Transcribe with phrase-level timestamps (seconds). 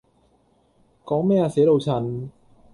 [1.05, 2.29] 講咩呀死老襯?